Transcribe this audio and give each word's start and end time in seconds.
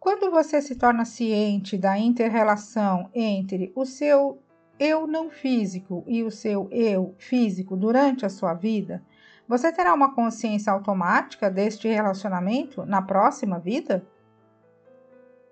Quando 0.00 0.30
você 0.30 0.62
se 0.62 0.76
torna 0.76 1.04
ciente 1.04 1.76
da 1.76 1.98
interrelação 1.98 3.10
entre 3.14 3.72
o 3.74 3.84
seu 3.84 4.42
eu 4.78 5.06
não 5.06 5.28
físico 5.28 6.04
e 6.06 6.22
o 6.22 6.30
seu 6.30 6.68
eu 6.70 7.14
físico 7.18 7.76
durante 7.76 8.24
a 8.24 8.28
sua 8.28 8.54
vida, 8.54 9.02
você 9.48 9.72
terá 9.72 9.92
uma 9.92 10.14
consciência 10.14 10.72
automática 10.72 11.50
deste 11.50 11.88
relacionamento 11.88 12.84
na 12.86 13.02
próxima 13.02 13.58
vida? 13.58 14.06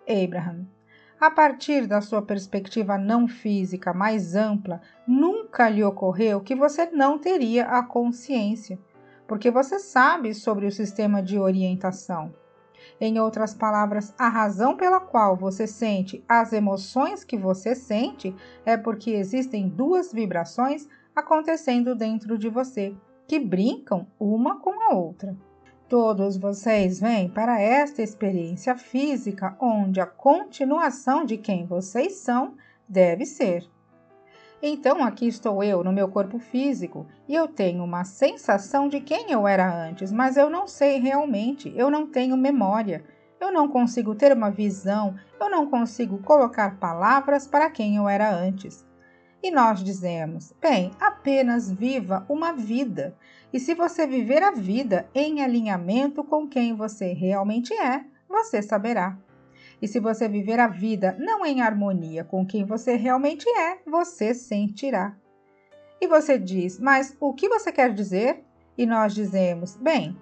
Abraham. 0.08 0.66
A 1.18 1.30
partir 1.30 1.86
da 1.86 2.00
sua 2.00 2.22
perspectiva 2.22 2.98
não 2.98 3.26
física 3.26 3.92
mais 3.92 4.34
ampla, 4.36 4.80
nunca 5.08 5.68
lhe 5.68 5.82
ocorreu 5.82 6.40
que 6.40 6.54
você 6.54 6.86
não 6.90 7.18
teria 7.18 7.64
a 7.66 7.82
consciência 7.82 8.78
porque 9.26 9.50
você 9.50 9.78
sabe 9.78 10.34
sobre 10.34 10.66
o 10.66 10.72
sistema 10.72 11.22
de 11.22 11.38
orientação. 11.38 12.32
Em 13.00 13.18
outras 13.18 13.54
palavras, 13.54 14.14
a 14.18 14.28
razão 14.28 14.76
pela 14.76 15.00
qual 15.00 15.36
você 15.36 15.66
sente 15.66 16.24
as 16.28 16.52
emoções 16.52 17.24
que 17.24 17.36
você 17.36 17.74
sente 17.74 18.34
é 18.64 18.76
porque 18.76 19.10
existem 19.10 19.68
duas 19.68 20.12
vibrações 20.12 20.88
acontecendo 21.14 21.94
dentro 21.94 22.38
de 22.38 22.48
você 22.48 22.94
que 23.26 23.38
brincam 23.38 24.06
uma 24.18 24.60
com 24.60 24.80
a 24.82 24.94
outra. 24.94 25.36
Todos 25.88 26.36
vocês 26.36 26.98
vêm 26.98 27.28
para 27.28 27.60
esta 27.60 28.02
experiência 28.02 28.76
física 28.76 29.56
onde 29.60 30.00
a 30.00 30.06
continuação 30.06 31.24
de 31.24 31.36
quem 31.36 31.64
vocês 31.64 32.16
são 32.16 32.54
deve 32.88 33.24
ser. 33.24 33.75
Então 34.62 35.04
aqui 35.04 35.26
estou 35.26 35.62
eu 35.62 35.84
no 35.84 35.92
meu 35.92 36.08
corpo 36.08 36.38
físico 36.38 37.06
e 37.28 37.34
eu 37.34 37.46
tenho 37.46 37.84
uma 37.84 38.04
sensação 38.04 38.88
de 38.88 39.00
quem 39.00 39.30
eu 39.30 39.46
era 39.46 39.70
antes, 39.70 40.10
mas 40.10 40.36
eu 40.36 40.48
não 40.48 40.66
sei 40.66 40.98
realmente, 40.98 41.72
eu 41.76 41.90
não 41.90 42.06
tenho 42.06 42.36
memória, 42.36 43.04
eu 43.38 43.52
não 43.52 43.68
consigo 43.68 44.14
ter 44.14 44.32
uma 44.32 44.50
visão, 44.50 45.14
eu 45.38 45.50
não 45.50 45.68
consigo 45.68 46.18
colocar 46.22 46.78
palavras 46.78 47.46
para 47.46 47.70
quem 47.70 47.96
eu 47.96 48.08
era 48.08 48.34
antes. 48.34 48.86
E 49.42 49.50
nós 49.50 49.84
dizemos: 49.84 50.52
bem, 50.60 50.90
apenas 50.98 51.70
viva 51.70 52.24
uma 52.28 52.52
vida. 52.52 53.14
E 53.52 53.60
se 53.60 53.74
você 53.74 54.06
viver 54.06 54.42
a 54.42 54.50
vida 54.50 55.08
em 55.14 55.42
alinhamento 55.42 56.24
com 56.24 56.48
quem 56.48 56.74
você 56.74 57.12
realmente 57.12 57.74
é, 57.74 58.04
você 58.28 58.62
saberá. 58.62 59.16
E 59.80 59.86
se 59.86 60.00
você 60.00 60.28
viver 60.28 60.58
a 60.58 60.68
vida 60.68 61.16
não 61.18 61.44
em 61.44 61.60
harmonia 61.60 62.24
com 62.24 62.46
quem 62.46 62.64
você 62.64 62.96
realmente 62.96 63.48
é, 63.48 63.78
você 63.86 64.34
sentirá. 64.34 65.16
E 66.00 66.06
você 66.06 66.38
diz, 66.38 66.78
mas 66.78 67.16
o 67.20 67.32
que 67.32 67.48
você 67.48 67.72
quer 67.72 67.92
dizer? 67.92 68.44
E 68.76 68.86
nós 68.86 69.14
dizemos, 69.14 69.76
bem, 69.76 70.16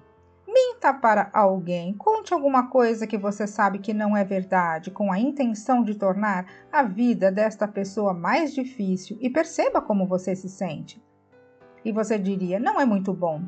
minta 0.46 0.92
para 0.94 1.30
alguém, 1.32 1.92
conte 1.94 2.32
alguma 2.32 2.68
coisa 2.68 3.06
que 3.06 3.18
você 3.18 3.46
sabe 3.46 3.80
que 3.80 3.92
não 3.92 4.16
é 4.16 4.24
verdade, 4.24 4.90
com 4.90 5.10
a 5.10 5.18
intenção 5.18 5.82
de 5.82 5.96
tornar 5.96 6.46
a 6.70 6.82
vida 6.84 7.32
desta 7.32 7.66
pessoa 7.66 8.14
mais 8.14 8.54
difícil 8.54 9.16
e 9.20 9.28
perceba 9.28 9.80
como 9.80 10.06
você 10.06 10.36
se 10.36 10.48
sente. 10.48 11.02
E 11.84 11.90
você 11.90 12.18
diria, 12.18 12.60
não 12.60 12.80
é 12.80 12.84
muito 12.84 13.12
bom 13.12 13.42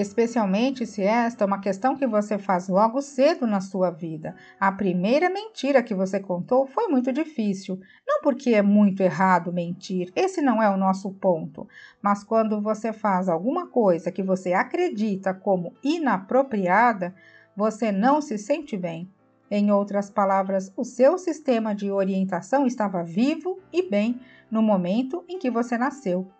especialmente 0.00 0.86
se 0.86 1.02
esta 1.02 1.44
é 1.44 1.46
uma 1.46 1.60
questão 1.60 1.96
que 1.96 2.06
você 2.06 2.38
faz 2.38 2.68
logo 2.68 3.02
cedo 3.02 3.46
na 3.46 3.60
sua 3.60 3.90
vida. 3.90 4.36
A 4.60 4.70
primeira 4.70 5.28
mentira 5.28 5.82
que 5.82 5.94
você 5.94 6.20
contou 6.20 6.66
foi 6.66 6.86
muito 6.86 7.12
difícil. 7.12 7.80
Não 8.06 8.22
porque 8.22 8.50
é 8.50 8.62
muito 8.62 9.02
errado 9.02 9.52
mentir, 9.52 10.12
esse 10.14 10.40
não 10.40 10.62
é 10.62 10.70
o 10.70 10.76
nosso 10.76 11.10
ponto, 11.10 11.68
mas 12.00 12.22
quando 12.22 12.60
você 12.60 12.92
faz 12.92 13.28
alguma 13.28 13.66
coisa 13.66 14.12
que 14.12 14.22
você 14.22 14.52
acredita 14.52 15.34
como 15.34 15.74
inapropriada, 15.82 17.14
você 17.56 17.90
não 17.90 18.20
se 18.20 18.38
sente 18.38 18.76
bem. 18.76 19.10
Em 19.50 19.72
outras 19.72 20.10
palavras, 20.10 20.72
o 20.76 20.84
seu 20.84 21.18
sistema 21.18 21.74
de 21.74 21.90
orientação 21.90 22.66
estava 22.66 23.02
vivo 23.02 23.58
e 23.72 23.88
bem 23.88 24.20
no 24.50 24.62
momento 24.62 25.24
em 25.28 25.38
que 25.38 25.50
você 25.50 25.76
nasceu. 25.76 26.30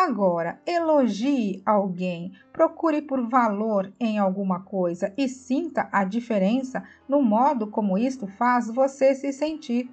Agora, 0.00 0.60
elogie 0.64 1.60
alguém, 1.66 2.30
procure 2.52 3.02
por 3.02 3.28
valor 3.28 3.92
em 3.98 4.16
alguma 4.16 4.60
coisa 4.60 5.12
e 5.18 5.28
sinta 5.28 5.88
a 5.90 6.04
diferença 6.04 6.84
no 7.08 7.20
modo 7.20 7.66
como 7.66 7.98
isto 7.98 8.28
faz 8.28 8.68
você 8.70 9.12
se 9.12 9.32
sentir. 9.32 9.90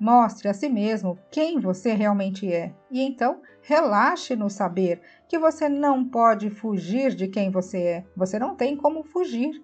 Mostre 0.00 0.48
a 0.48 0.52
si 0.54 0.68
mesmo 0.68 1.16
quem 1.30 1.60
você 1.60 1.92
realmente 1.92 2.52
é 2.52 2.74
e 2.90 3.00
então 3.00 3.40
relaxe 3.62 4.34
no 4.34 4.50
saber 4.50 5.00
que 5.28 5.38
você 5.38 5.68
não 5.68 6.04
pode 6.04 6.50
fugir 6.50 7.14
de 7.14 7.28
quem 7.28 7.48
você 7.48 7.78
é. 7.78 8.04
Você 8.16 8.40
não 8.40 8.56
tem 8.56 8.76
como 8.76 9.04
fugir. 9.04 9.62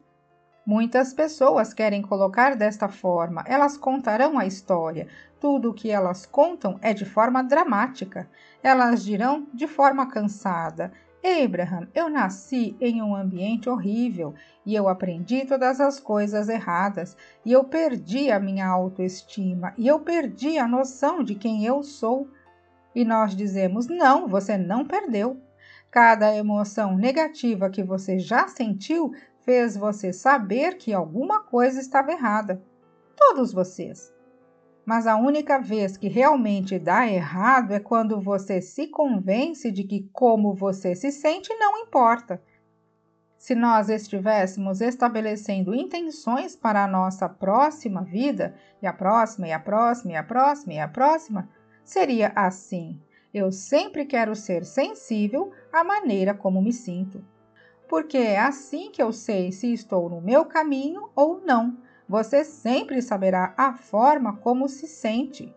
Muitas 0.66 1.12
pessoas 1.12 1.74
querem 1.74 2.00
colocar 2.00 2.56
desta 2.56 2.88
forma, 2.88 3.44
elas 3.46 3.76
contarão 3.76 4.38
a 4.38 4.46
história. 4.46 5.06
Tudo 5.38 5.70
o 5.70 5.74
que 5.74 5.90
elas 5.90 6.24
contam 6.24 6.78
é 6.80 6.94
de 6.94 7.04
forma 7.04 7.44
dramática. 7.44 8.26
Elas 8.62 9.04
dirão 9.04 9.46
de 9.52 9.66
forma 9.66 10.06
cansada: 10.06 10.90
Abraham, 11.22 11.86
eu 11.94 12.08
nasci 12.08 12.74
em 12.80 13.02
um 13.02 13.14
ambiente 13.14 13.68
horrível 13.68 14.34
e 14.64 14.74
eu 14.74 14.88
aprendi 14.88 15.44
todas 15.44 15.82
as 15.82 16.00
coisas 16.00 16.48
erradas 16.48 17.14
e 17.44 17.52
eu 17.52 17.64
perdi 17.64 18.30
a 18.30 18.40
minha 18.40 18.66
autoestima 18.66 19.74
e 19.76 19.86
eu 19.86 20.00
perdi 20.00 20.56
a 20.56 20.66
noção 20.66 21.22
de 21.22 21.34
quem 21.34 21.66
eu 21.66 21.82
sou. 21.82 22.26
E 22.94 23.04
nós 23.04 23.36
dizemos: 23.36 23.86
não, 23.86 24.26
você 24.26 24.56
não 24.56 24.82
perdeu. 24.86 25.38
Cada 25.90 26.34
emoção 26.34 26.96
negativa 26.96 27.68
que 27.68 27.82
você 27.82 28.18
já 28.18 28.48
sentiu 28.48 29.12
fez 29.44 29.76
você 29.76 30.12
saber 30.12 30.76
que 30.78 30.92
alguma 30.92 31.40
coisa 31.40 31.80
estava 31.80 32.10
errada. 32.10 32.62
Todos 33.16 33.52
vocês. 33.52 34.12
Mas 34.84 35.06
a 35.06 35.16
única 35.16 35.58
vez 35.58 35.96
que 35.96 36.08
realmente 36.08 36.78
dá 36.78 37.06
errado 37.06 37.72
é 37.72 37.80
quando 37.80 38.20
você 38.20 38.60
se 38.60 38.86
convence 38.88 39.70
de 39.70 39.84
que 39.84 40.08
como 40.12 40.54
você 40.54 40.94
se 40.94 41.10
sente 41.10 41.54
não 41.54 41.78
importa. 41.78 42.42
Se 43.38 43.54
nós 43.54 43.88
estivéssemos 43.88 44.80
estabelecendo 44.80 45.74
intenções 45.74 46.56
para 46.56 46.84
a 46.84 46.88
nossa 46.88 47.28
próxima 47.28 48.02
vida, 48.02 48.54
e 48.80 48.86
a 48.86 48.92
próxima, 48.92 49.48
e 49.48 49.52
a 49.52 49.60
próxima, 49.60 50.12
e 50.12 50.16
a 50.16 50.22
próxima, 50.22 50.72
e 50.72 50.78
a 50.78 50.88
próxima, 50.88 51.48
seria 51.84 52.32
assim. 52.34 52.98
Eu 53.32 53.52
sempre 53.52 54.06
quero 54.06 54.34
ser 54.34 54.64
sensível 54.64 55.50
à 55.72 55.84
maneira 55.84 56.32
como 56.32 56.62
me 56.62 56.72
sinto 56.72 57.22
porque 57.88 58.18
é 58.18 58.38
assim 58.38 58.90
que 58.90 59.02
eu 59.02 59.12
sei 59.12 59.52
se 59.52 59.72
estou 59.72 60.08
no 60.08 60.20
meu 60.20 60.44
caminho 60.44 61.10
ou 61.14 61.40
não. 61.40 61.76
Você 62.08 62.44
sempre 62.44 63.00
saberá 63.00 63.54
a 63.56 63.72
forma 63.74 64.36
como 64.36 64.68
se 64.68 64.86
sente. 64.86 65.54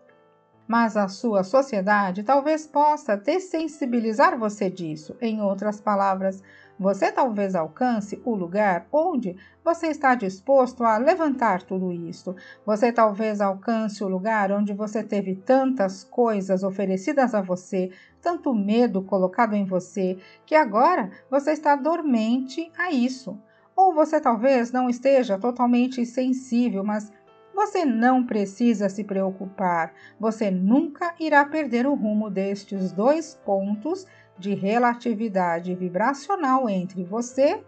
Mas 0.68 0.98
a 0.98 1.08
sua 1.08 1.42
sociedade 1.42 2.22
talvez 2.22 2.66
possa 2.66 3.16
dessensibilizar 3.16 4.38
você 4.38 4.68
disso. 4.68 5.16
Em 5.18 5.40
outras 5.40 5.80
palavras, 5.80 6.42
você 6.78 7.10
talvez 7.10 7.54
alcance 7.54 8.20
o 8.24 8.34
lugar 8.34 8.86
onde 8.92 9.34
você 9.64 9.88
está 9.88 10.14
disposto 10.14 10.84
a 10.84 10.98
levantar 10.98 11.62
tudo 11.62 11.90
isso. 11.90 12.36
Você 12.64 12.92
talvez 12.92 13.40
alcance 13.40 14.04
o 14.04 14.08
lugar 14.08 14.52
onde 14.52 14.74
você 14.74 15.02
teve 15.02 15.34
tantas 15.34 16.04
coisas 16.04 16.62
oferecidas 16.62 17.34
a 17.34 17.40
você, 17.40 17.90
tanto 18.20 18.54
medo 18.54 19.02
colocado 19.02 19.54
em 19.54 19.64
você, 19.64 20.18
que 20.46 20.54
agora 20.54 21.10
você 21.30 21.52
está 21.52 21.74
dormente 21.74 22.70
a 22.76 22.92
isso. 22.92 23.38
Ou 23.74 23.94
você 23.94 24.20
talvez 24.20 24.70
não 24.70 24.88
esteja 24.88 25.38
totalmente 25.38 26.04
sensível, 26.04 26.84
mas 26.84 27.10
você 27.58 27.84
não 27.84 28.24
precisa 28.24 28.88
se 28.88 29.02
preocupar. 29.02 29.92
Você 30.20 30.48
nunca 30.48 31.12
irá 31.18 31.44
perder 31.44 31.88
o 31.88 31.94
rumo 31.94 32.30
destes 32.30 32.92
dois 32.92 33.34
pontos 33.44 34.06
de 34.38 34.54
relatividade 34.54 35.74
vibracional 35.74 36.70
entre 36.70 37.02
você 37.02 37.60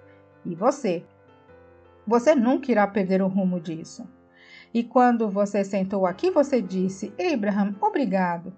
e 0.47 0.55
você. 0.55 1.05
Você 2.07 2.37
nunca 2.37 2.71
irá 2.71 2.87
perder 2.87 3.21
o 3.21 3.27
rumo 3.27 3.59
disso. 3.59 4.09
E 4.73 4.85
quando 4.85 5.29
você 5.29 5.65
sentou 5.65 6.07
aqui, 6.07 6.31
você 6.31 6.63
disse: 6.63 7.13
Abraham, 7.19 7.75
obrigado. 7.81 8.53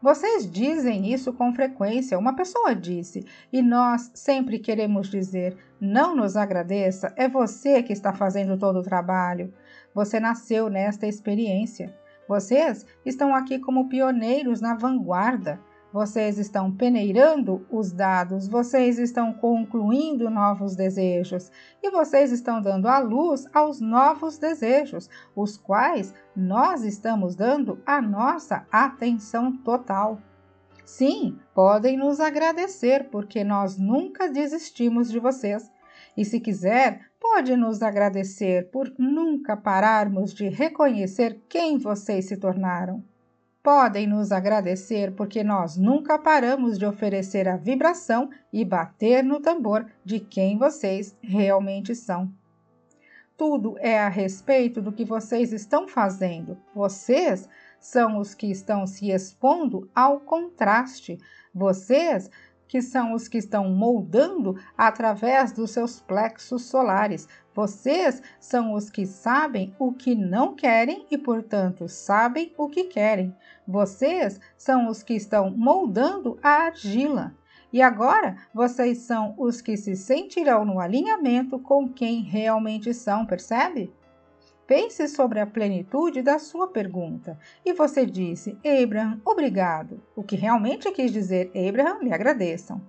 Vocês 0.00 0.50
dizem 0.50 1.12
isso 1.12 1.30
com 1.30 1.54
frequência, 1.54 2.18
uma 2.18 2.34
pessoa 2.34 2.74
disse, 2.74 3.26
e 3.52 3.60
nós 3.60 4.10
sempre 4.14 4.58
queremos 4.58 5.10
dizer: 5.10 5.58
não 5.78 6.16
nos 6.16 6.38
agradeça, 6.38 7.12
é 7.18 7.28
você 7.28 7.82
que 7.82 7.92
está 7.92 8.14
fazendo 8.14 8.56
todo 8.56 8.78
o 8.78 8.82
trabalho. 8.82 9.52
Você 9.94 10.20
nasceu 10.20 10.68
nesta 10.68 11.06
experiência. 11.06 11.94
Vocês 12.28 12.86
estão 13.04 13.34
aqui 13.34 13.58
como 13.58 13.88
pioneiros 13.88 14.60
na 14.60 14.74
vanguarda. 14.74 15.60
Vocês 15.92 16.38
estão 16.38 16.70
peneirando 16.70 17.66
os 17.68 17.90
dados, 17.90 18.46
vocês 18.46 18.96
estão 18.96 19.32
concluindo 19.32 20.30
novos 20.30 20.76
desejos 20.76 21.50
e 21.82 21.90
vocês 21.90 22.30
estão 22.30 22.62
dando 22.62 22.86
à 22.86 23.00
luz 23.00 23.44
aos 23.52 23.80
novos 23.80 24.38
desejos, 24.38 25.10
os 25.34 25.56
quais 25.56 26.14
nós 26.36 26.84
estamos 26.84 27.34
dando 27.34 27.82
a 27.84 28.00
nossa 28.00 28.64
atenção 28.70 29.56
total. 29.56 30.20
Sim, 30.84 31.36
podem 31.52 31.96
nos 31.96 32.20
agradecer 32.20 33.10
porque 33.10 33.42
nós 33.42 33.76
nunca 33.76 34.28
desistimos 34.28 35.10
de 35.10 35.18
vocês. 35.18 35.68
E 36.16 36.24
se 36.24 36.40
quiser, 36.40 37.00
pode 37.20 37.56
nos 37.56 37.82
agradecer 37.82 38.70
por 38.70 38.92
nunca 38.98 39.56
pararmos 39.56 40.34
de 40.34 40.48
reconhecer 40.48 41.40
quem 41.48 41.78
vocês 41.78 42.26
se 42.26 42.36
tornaram 42.36 43.02
podem 43.62 44.06
nos 44.06 44.32
agradecer 44.32 45.12
porque 45.12 45.44
nós 45.44 45.76
nunca 45.76 46.18
paramos 46.18 46.78
de 46.78 46.86
oferecer 46.86 47.48
a 47.48 47.56
vibração 47.56 48.30
e 48.52 48.64
bater 48.64 49.22
no 49.22 49.40
tambor 49.40 49.86
de 50.04 50.18
quem 50.18 50.56
vocês 50.56 51.16
realmente 51.22 51.94
são. 51.94 52.32
Tudo 53.36 53.76
é 53.78 53.98
a 53.98 54.08
respeito 54.08 54.82
do 54.82 54.92
que 54.92 55.04
vocês 55.04 55.52
estão 55.52 55.88
fazendo. 55.88 56.58
Vocês 56.74 57.48
são 57.78 58.18
os 58.18 58.34
que 58.34 58.50
estão 58.50 58.86
se 58.86 59.10
expondo 59.10 59.90
ao 59.94 60.20
contraste. 60.20 61.18
Vocês 61.54 62.30
que 62.70 62.80
são 62.80 63.14
os 63.14 63.26
que 63.26 63.36
estão 63.36 63.68
moldando 63.68 64.56
através 64.78 65.50
dos 65.50 65.72
seus 65.72 65.98
plexos 65.98 66.66
solares. 66.66 67.26
Vocês 67.52 68.22
são 68.38 68.74
os 68.74 68.88
que 68.88 69.04
sabem 69.06 69.74
o 69.76 69.92
que 69.92 70.14
não 70.14 70.54
querem 70.54 71.04
e, 71.10 71.18
portanto, 71.18 71.88
sabem 71.88 72.54
o 72.56 72.68
que 72.68 72.84
querem. 72.84 73.34
Vocês 73.66 74.40
são 74.56 74.86
os 74.86 75.02
que 75.02 75.14
estão 75.14 75.50
moldando 75.50 76.38
a 76.40 76.66
argila. 76.66 77.34
E 77.72 77.82
agora 77.82 78.36
vocês 78.54 78.98
são 78.98 79.34
os 79.36 79.60
que 79.60 79.76
se 79.76 79.96
sentirão 79.96 80.64
no 80.64 80.78
alinhamento 80.78 81.58
com 81.58 81.88
quem 81.88 82.22
realmente 82.22 82.94
são, 82.94 83.26
percebe? 83.26 83.92
Pense 84.70 85.08
sobre 85.08 85.40
a 85.40 85.46
plenitude 85.48 86.22
da 86.22 86.38
sua 86.38 86.68
pergunta. 86.68 87.36
E 87.64 87.72
você 87.72 88.06
disse, 88.06 88.56
Abraham, 88.64 89.20
obrigado. 89.24 90.00
O 90.14 90.22
que 90.22 90.36
realmente 90.36 90.88
quis 90.92 91.12
dizer, 91.12 91.50
Abraham, 91.56 91.98
me 91.98 92.12
agradeçam. 92.12 92.80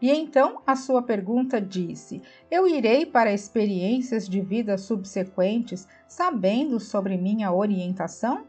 E 0.00 0.08
então 0.08 0.62
a 0.64 0.76
sua 0.76 1.02
pergunta 1.02 1.60
disse: 1.60 2.22
Eu 2.48 2.68
irei 2.68 3.04
para 3.04 3.32
experiências 3.32 4.28
de 4.28 4.40
vida 4.40 4.78
subsequentes 4.78 5.88
sabendo 6.06 6.78
sobre 6.78 7.16
minha 7.16 7.52
orientação? 7.52 8.46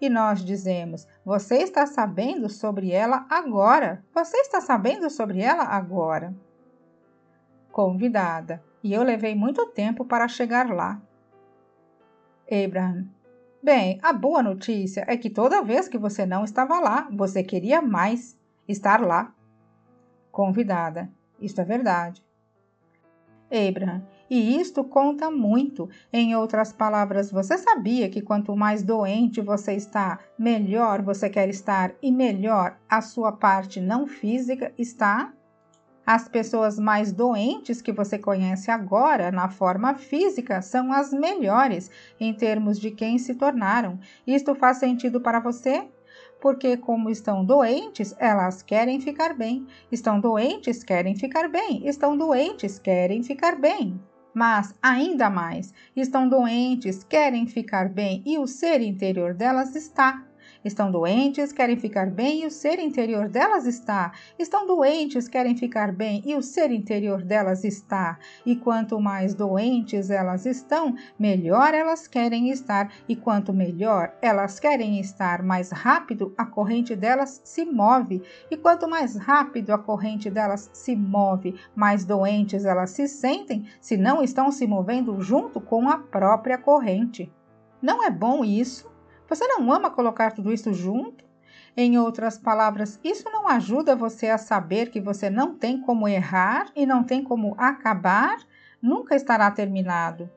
E 0.00 0.08
nós 0.08 0.44
dizemos: 0.44 1.08
Você 1.24 1.56
está 1.56 1.84
sabendo 1.84 2.48
sobre 2.48 2.92
ela 2.92 3.26
agora. 3.28 4.04
Você 4.14 4.36
está 4.36 4.60
sabendo 4.60 5.10
sobre 5.10 5.40
ela 5.40 5.64
agora. 5.64 6.32
Convidada. 7.72 8.62
E 8.84 8.92
eu 8.92 9.02
levei 9.02 9.34
muito 9.34 9.66
tempo 9.66 10.04
para 10.04 10.28
chegar 10.28 10.70
lá. 10.70 11.02
Abraham. 12.50 13.06
Bem, 13.62 13.98
a 14.02 14.12
boa 14.12 14.42
notícia 14.42 15.04
é 15.06 15.16
que 15.16 15.30
toda 15.30 15.62
vez 15.62 15.86
que 15.86 15.98
você 15.98 16.26
não 16.26 16.44
estava 16.44 16.80
lá, 16.80 17.08
você 17.12 17.42
queria 17.42 17.80
mais 17.80 18.36
estar 18.66 19.00
lá. 19.00 19.32
Convidada. 20.32 21.10
Isto 21.40 21.60
é 21.60 21.64
verdade. 21.64 22.22
Abraham. 23.50 24.02
E 24.30 24.60
isto 24.60 24.84
conta 24.84 25.30
muito. 25.30 25.90
Em 26.12 26.36
outras 26.36 26.72
palavras, 26.72 27.32
você 27.32 27.58
sabia 27.58 28.08
que 28.08 28.22
quanto 28.22 28.56
mais 28.56 28.82
doente 28.82 29.40
você 29.40 29.74
está, 29.74 30.20
melhor 30.38 31.02
você 31.02 31.28
quer 31.28 31.48
estar 31.48 31.92
e 32.00 32.12
melhor 32.12 32.78
a 32.88 33.00
sua 33.02 33.32
parte 33.32 33.80
não 33.80 34.06
física 34.06 34.72
está? 34.78 35.32
As 36.12 36.26
pessoas 36.28 36.76
mais 36.76 37.12
doentes 37.12 37.80
que 37.80 37.92
você 37.92 38.18
conhece 38.18 38.68
agora, 38.68 39.30
na 39.30 39.48
forma 39.48 39.94
física, 39.94 40.60
são 40.60 40.92
as 40.92 41.12
melhores 41.12 41.88
em 42.18 42.34
termos 42.34 42.80
de 42.80 42.90
quem 42.90 43.16
se 43.16 43.36
tornaram. 43.36 43.96
Isto 44.26 44.56
faz 44.56 44.78
sentido 44.78 45.20
para 45.20 45.38
você? 45.38 45.88
Porque, 46.40 46.76
como 46.76 47.10
estão 47.10 47.44
doentes, 47.44 48.12
elas 48.18 48.60
querem 48.60 49.00
ficar 49.00 49.34
bem. 49.34 49.68
Estão 49.92 50.18
doentes, 50.18 50.82
querem 50.82 51.14
ficar 51.14 51.48
bem. 51.48 51.86
Estão 51.86 52.16
doentes, 52.16 52.76
querem 52.76 53.22
ficar 53.22 53.54
bem. 53.54 53.96
Mas, 54.34 54.74
ainda 54.82 55.30
mais, 55.30 55.72
estão 55.94 56.28
doentes, 56.28 57.04
querem 57.04 57.46
ficar 57.46 57.88
bem 57.88 58.20
e 58.26 58.36
o 58.36 58.48
ser 58.48 58.80
interior 58.80 59.32
delas 59.32 59.76
está 59.76 60.26
Estão 60.62 60.90
doentes, 60.90 61.52
querem 61.52 61.76
ficar 61.76 62.10
bem 62.10 62.42
e 62.42 62.46
o 62.46 62.50
ser 62.50 62.78
interior 62.78 63.28
delas 63.28 63.64
está. 63.64 64.12
Estão 64.38 64.66
doentes, 64.66 65.26
querem 65.26 65.56
ficar 65.56 65.90
bem 65.90 66.22
e 66.26 66.34
o 66.34 66.42
ser 66.42 66.70
interior 66.70 67.22
delas 67.22 67.64
está. 67.64 68.18
E 68.44 68.54
quanto 68.54 69.00
mais 69.00 69.32
doentes 69.32 70.10
elas 70.10 70.44
estão, 70.44 70.94
melhor 71.18 71.72
elas 71.72 72.06
querem 72.06 72.50
estar. 72.50 72.92
E 73.08 73.16
quanto 73.16 73.54
melhor 73.54 74.12
elas 74.20 74.60
querem 74.60 75.00
estar, 75.00 75.42
mais 75.42 75.70
rápido 75.70 76.34
a 76.36 76.44
corrente 76.44 76.94
delas 76.94 77.40
se 77.42 77.64
move. 77.64 78.22
E 78.50 78.56
quanto 78.56 78.86
mais 78.86 79.16
rápido 79.16 79.70
a 79.70 79.78
corrente 79.78 80.28
delas 80.28 80.68
se 80.74 80.94
move, 80.94 81.58
mais 81.74 82.04
doentes 82.04 82.66
elas 82.66 82.90
se 82.90 83.08
sentem 83.08 83.66
se 83.80 83.96
não 83.96 84.22
estão 84.22 84.52
se 84.52 84.66
movendo 84.66 85.22
junto 85.22 85.58
com 85.58 85.88
a 85.88 85.96
própria 85.96 86.58
corrente. 86.58 87.32
Não 87.80 88.04
é 88.04 88.10
bom 88.10 88.44
isso? 88.44 88.90
Você 89.30 89.46
não 89.46 89.72
ama 89.72 89.92
colocar 89.92 90.32
tudo 90.32 90.52
isso 90.52 90.74
junto? 90.74 91.24
Em 91.76 91.96
outras 91.96 92.36
palavras, 92.36 92.98
isso 93.04 93.30
não 93.30 93.46
ajuda 93.46 93.94
você 93.94 94.26
a 94.26 94.36
saber 94.36 94.90
que 94.90 95.00
você 95.00 95.30
não 95.30 95.54
tem 95.54 95.80
como 95.80 96.08
errar 96.08 96.66
e 96.74 96.84
não 96.84 97.04
tem 97.04 97.22
como 97.22 97.54
acabar? 97.56 98.38
Nunca 98.82 99.14
estará 99.14 99.48
terminado. 99.48 100.28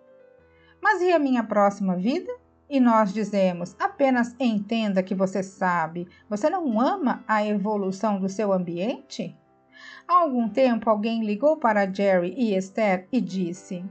Mas 0.79 1.01
e 1.01 1.11
a 1.11 1.17
minha 1.17 1.43
próxima 1.43 1.95
vida? 1.95 2.31
E 2.69 2.79
nós 2.79 3.11
dizemos: 3.11 3.75
apenas 3.79 4.35
entenda 4.39 5.01
que 5.01 5.15
você 5.15 5.41
sabe. 5.41 6.07
Você 6.29 6.47
não 6.47 6.79
ama 6.79 7.23
a 7.27 7.43
evolução 7.43 8.19
do 8.19 8.29
seu 8.29 8.53
ambiente? 8.53 9.35
Há 10.07 10.19
algum 10.19 10.47
tempo 10.47 10.87
alguém 10.87 11.25
ligou 11.25 11.57
para 11.57 11.91
Jerry 11.91 12.35
e 12.37 12.55
Esther 12.55 13.07
e 13.11 13.19
disse: 13.19 13.83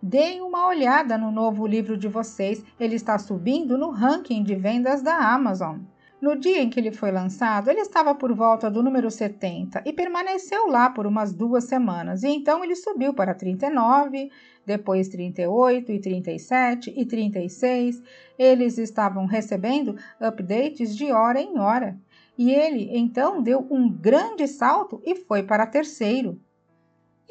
Deem 0.00 0.40
uma 0.40 0.68
olhada 0.68 1.18
no 1.18 1.32
novo 1.32 1.66
livro 1.66 1.96
de 1.96 2.06
vocês, 2.06 2.64
ele 2.78 2.94
está 2.94 3.18
subindo 3.18 3.76
no 3.76 3.90
ranking 3.90 4.44
de 4.44 4.54
vendas 4.54 5.02
da 5.02 5.16
Amazon. 5.16 5.78
No 6.20 6.36
dia 6.36 6.62
em 6.62 6.70
que 6.70 6.78
ele 6.78 6.92
foi 6.92 7.10
lançado, 7.10 7.68
ele 7.68 7.80
estava 7.80 8.14
por 8.14 8.32
volta 8.32 8.70
do 8.70 8.80
número 8.80 9.10
70 9.10 9.82
e 9.84 9.92
permaneceu 9.92 10.68
lá 10.68 10.88
por 10.88 11.04
umas 11.04 11.32
duas 11.32 11.64
semanas. 11.64 12.22
E 12.22 12.28
então 12.28 12.62
ele 12.62 12.76
subiu 12.76 13.12
para 13.12 13.34
39, 13.34 14.30
depois 14.64 15.08
38 15.08 15.90
e 15.90 16.00
37 16.00 16.94
e 16.96 17.04
36. 17.04 18.00
Eles 18.38 18.78
estavam 18.78 19.26
recebendo 19.26 19.96
updates 20.20 20.96
de 20.96 21.10
hora 21.10 21.40
em 21.40 21.58
hora. 21.58 21.98
E 22.36 22.52
ele 22.52 22.88
então 22.96 23.42
deu 23.42 23.66
um 23.68 23.88
grande 23.88 24.46
salto 24.46 25.02
e 25.04 25.16
foi 25.16 25.42
para 25.42 25.66
terceiro. 25.66 26.40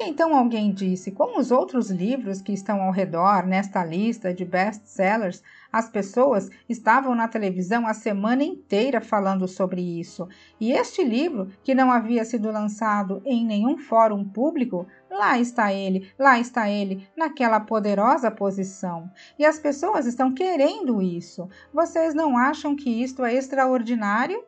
Então 0.00 0.36
alguém 0.36 0.72
disse: 0.72 1.10
como 1.10 1.40
os 1.40 1.50
outros 1.50 1.90
livros 1.90 2.40
que 2.40 2.52
estão 2.52 2.80
ao 2.80 2.92
redor 2.92 3.44
nesta 3.44 3.84
lista 3.84 4.32
de 4.32 4.44
best-sellers, 4.44 5.42
as 5.72 5.88
pessoas 5.88 6.48
estavam 6.68 7.16
na 7.16 7.26
televisão 7.26 7.84
a 7.84 7.92
semana 7.92 8.44
inteira 8.44 9.00
falando 9.00 9.48
sobre 9.48 9.80
isso. 9.80 10.28
E 10.60 10.70
este 10.70 11.02
livro, 11.02 11.50
que 11.64 11.74
não 11.74 11.90
havia 11.90 12.24
sido 12.24 12.48
lançado 12.52 13.20
em 13.24 13.44
nenhum 13.44 13.76
fórum 13.76 14.24
público, 14.24 14.86
lá 15.10 15.36
está 15.36 15.72
ele, 15.72 16.12
lá 16.16 16.38
está 16.38 16.70
ele, 16.70 17.08
naquela 17.16 17.58
poderosa 17.58 18.30
posição. 18.30 19.10
E 19.36 19.44
as 19.44 19.58
pessoas 19.58 20.06
estão 20.06 20.32
querendo 20.32 21.02
isso. 21.02 21.48
Vocês 21.74 22.14
não 22.14 22.38
acham 22.38 22.76
que 22.76 23.02
isto 23.02 23.24
é 23.24 23.34
extraordinário? 23.34 24.44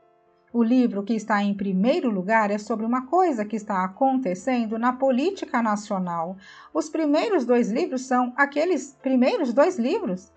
O 0.52 0.64
livro 0.64 1.04
que 1.04 1.14
está 1.14 1.40
em 1.44 1.54
primeiro 1.54 2.10
lugar 2.10 2.50
é 2.50 2.58
sobre 2.58 2.84
uma 2.84 3.06
coisa 3.06 3.44
que 3.44 3.54
está 3.54 3.84
acontecendo 3.84 4.80
na 4.80 4.92
política 4.92 5.62
nacional. 5.62 6.36
Os 6.74 6.88
primeiros 6.88 7.44
dois 7.44 7.70
livros 7.70 8.02
são 8.02 8.32
aqueles 8.36 8.96
primeiros 9.00 9.52
dois 9.52 9.78
livros. 9.78 10.32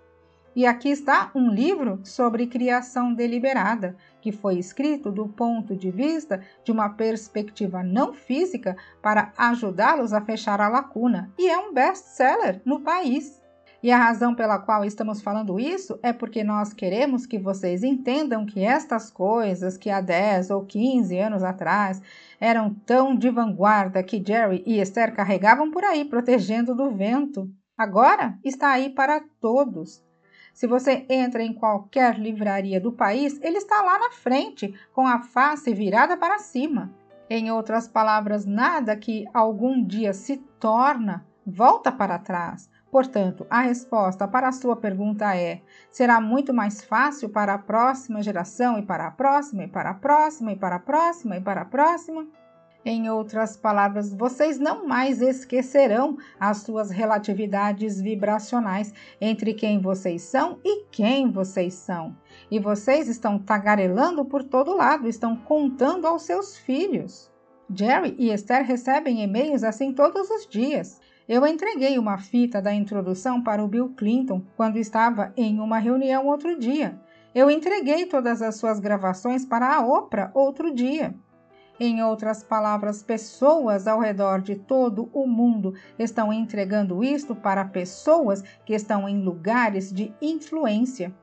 E 0.55 0.67
aqui 0.67 0.89
está 0.89 1.31
um 1.33 1.49
livro 1.49 1.99
sobre 2.03 2.45
criação 2.45 3.11
deliberada, 3.11 3.97
que 4.21 4.31
foi 4.31 4.59
escrito 4.59 5.11
do 5.11 5.27
ponto 5.27 5.75
de 5.75 5.89
vista 5.89 6.43
de 6.63 6.71
uma 6.71 6.89
perspectiva 6.89 7.81
não 7.81 8.13
física 8.13 8.77
para 9.01 9.33
ajudá-los 9.35 10.13
a 10.13 10.21
fechar 10.21 10.61
a 10.61 10.69
lacuna, 10.69 11.33
e 11.39 11.49
é 11.49 11.57
um 11.57 11.73
best-seller 11.73 12.61
no 12.63 12.81
país. 12.81 13.42
E 13.83 13.91
a 13.91 13.97
razão 13.97 14.33
pela 14.33 14.57
qual 14.57 14.85
estamos 14.85 15.21
falando 15.21 15.59
isso 15.59 15.99
é 16.01 16.13
porque 16.13 16.41
nós 16.41 16.71
queremos 16.71 17.25
que 17.25 17.37
vocês 17.37 17.83
entendam 17.83 18.45
que 18.45 18.63
estas 18.63 19.11
coisas 19.11 19.75
que 19.75 19.89
há 19.89 19.99
10 19.99 20.51
ou 20.51 20.63
15 20.63 21.19
anos 21.19 21.43
atrás 21.43 22.01
eram 22.39 22.73
tão 22.73 23.13
de 23.13 23.29
vanguarda 23.29 24.01
que 24.01 24.23
Jerry 24.25 24.63
e 24.65 24.79
Esther 24.79 25.13
carregavam 25.13 25.69
por 25.69 25.83
aí 25.83 26.05
protegendo 26.05 26.73
do 26.73 26.91
vento, 26.91 27.51
agora 27.77 28.39
está 28.41 28.71
aí 28.71 28.89
para 28.89 29.21
todos. 29.41 30.01
Se 30.53 30.65
você 30.65 31.05
entra 31.09 31.43
em 31.43 31.51
qualquer 31.51 32.17
livraria 32.17 32.79
do 32.79 32.93
país, 32.93 33.37
ele 33.41 33.57
está 33.57 33.81
lá 33.81 33.99
na 33.99 34.11
frente, 34.11 34.73
com 34.93 35.05
a 35.05 35.19
face 35.19 35.73
virada 35.73 36.15
para 36.15 36.39
cima. 36.39 36.89
Em 37.29 37.51
outras 37.51 37.89
palavras, 37.89 38.45
nada 38.45 38.95
que 38.95 39.25
algum 39.33 39.83
dia 39.83 40.13
se 40.13 40.37
torna 40.57 41.25
volta 41.45 41.91
para 41.91 42.17
trás. 42.17 42.71
Portanto, 42.93 43.47
a 43.49 43.61
resposta 43.61 44.27
para 44.27 44.47
a 44.47 44.51
sua 44.51 44.75
pergunta 44.75 45.35
é: 45.35 45.63
será 45.89 46.21
muito 46.21 46.53
mais 46.53 46.83
fácil 46.83 47.27
para 47.27 47.55
a 47.55 47.57
próxima 47.57 48.21
geração 48.21 48.77
e 48.77 48.83
para 48.83 49.07
a 49.07 49.11
próxima 49.11 49.63
e 49.63 49.67
para 49.67 49.89
a 49.89 49.93
próxima 49.95 50.51
e 50.51 50.55
para 50.55 50.75
a 50.75 50.79
próxima 50.79 51.37
e 51.37 51.41
para 51.41 51.61
a 51.61 51.65
próxima? 51.65 52.27
Em 52.85 53.09
outras 53.09 53.57
palavras, 53.57 54.13
vocês 54.13 54.59
não 54.59 54.85
mais 54.85 55.23
esquecerão 55.23 56.19
as 56.39 56.57
suas 56.57 56.91
relatividades 56.91 57.99
vibracionais 57.99 58.93
entre 59.19 59.55
quem 59.55 59.81
vocês 59.81 60.21
são 60.21 60.59
e 60.63 60.85
quem 60.91 61.31
vocês 61.31 61.73
são. 61.73 62.15
E 62.51 62.59
vocês 62.59 63.07
estão 63.07 63.39
tagarelando 63.39 64.23
por 64.23 64.43
todo 64.43 64.75
lado, 64.75 65.07
estão 65.07 65.35
contando 65.35 66.05
aos 66.05 66.21
seus 66.21 66.59
filhos. 66.59 67.33
Jerry 67.73 68.15
e 68.19 68.29
Esther 68.29 68.63
recebem 68.63 69.23
e-mails 69.23 69.63
assim 69.63 69.93
todos 69.93 70.29
os 70.29 70.45
dias. 70.45 71.01
Eu 71.27 71.47
entreguei 71.47 71.97
uma 71.97 72.17
fita 72.17 72.61
da 72.61 72.73
introdução 72.73 73.41
para 73.41 73.63
o 73.63 73.67
Bill 73.67 73.93
Clinton 73.95 74.41
quando 74.57 74.77
estava 74.77 75.31
em 75.37 75.59
uma 75.61 75.79
reunião 75.79 76.27
outro 76.27 76.59
dia. 76.59 76.99
Eu 77.33 77.49
entreguei 77.49 78.05
todas 78.05 78.41
as 78.41 78.57
suas 78.57 78.79
gravações 78.79 79.45
para 79.45 79.73
a 79.73 79.79
Oprah 79.79 80.31
outro 80.33 80.73
dia. 80.73 81.15
Em 81.79 82.03
outras 82.03 82.43
palavras, 82.43 83.01
pessoas 83.01 83.87
ao 83.87 83.99
redor 83.99 84.41
de 84.41 84.55
todo 84.55 85.09
o 85.13 85.25
mundo 85.25 85.73
estão 85.97 86.31
entregando 86.31 87.03
isto 87.03 87.33
para 87.33 87.65
pessoas 87.65 88.43
que 88.65 88.73
estão 88.73 89.07
em 89.07 89.23
lugares 89.23 89.91
de 89.91 90.13
influência. 90.21 91.15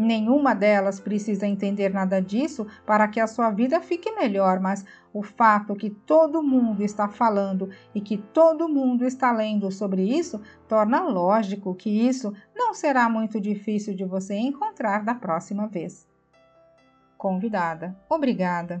Nenhuma 0.00 0.54
delas 0.54 1.00
precisa 1.00 1.44
entender 1.44 1.92
nada 1.92 2.22
disso 2.22 2.64
para 2.86 3.08
que 3.08 3.18
a 3.18 3.26
sua 3.26 3.50
vida 3.50 3.80
fique 3.80 4.12
melhor, 4.12 4.60
mas 4.60 4.86
o 5.12 5.24
fato 5.24 5.74
que 5.74 5.90
todo 5.90 6.40
mundo 6.40 6.84
está 6.84 7.08
falando 7.08 7.68
e 7.92 8.00
que 8.00 8.16
todo 8.16 8.68
mundo 8.68 9.04
está 9.04 9.32
lendo 9.32 9.72
sobre 9.72 10.02
isso 10.02 10.40
torna 10.68 11.02
lógico 11.02 11.74
que 11.74 11.90
isso 11.90 12.32
não 12.54 12.72
será 12.72 13.08
muito 13.08 13.40
difícil 13.40 13.92
de 13.92 14.04
você 14.04 14.36
encontrar 14.36 15.02
da 15.02 15.16
próxima 15.16 15.66
vez. 15.66 16.06
Convidada, 17.16 17.96
obrigada. 18.08 18.80